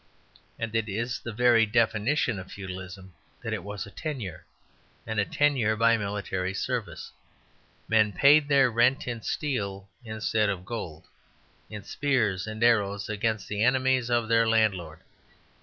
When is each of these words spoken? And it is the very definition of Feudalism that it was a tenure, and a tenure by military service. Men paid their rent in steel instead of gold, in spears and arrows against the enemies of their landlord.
And 0.57 0.75
it 0.75 0.89
is 0.89 1.19
the 1.19 1.31
very 1.31 1.67
definition 1.67 2.39
of 2.39 2.51
Feudalism 2.51 3.13
that 3.43 3.53
it 3.53 3.63
was 3.63 3.85
a 3.85 3.91
tenure, 3.91 4.47
and 5.05 5.19
a 5.19 5.25
tenure 5.25 5.75
by 5.75 5.95
military 5.95 6.55
service. 6.55 7.11
Men 7.87 8.11
paid 8.11 8.47
their 8.47 8.71
rent 8.71 9.07
in 9.07 9.21
steel 9.21 9.87
instead 10.03 10.49
of 10.49 10.65
gold, 10.65 11.05
in 11.69 11.83
spears 11.83 12.47
and 12.47 12.63
arrows 12.63 13.09
against 13.09 13.47
the 13.47 13.61
enemies 13.63 14.09
of 14.09 14.27
their 14.27 14.47
landlord. 14.49 15.01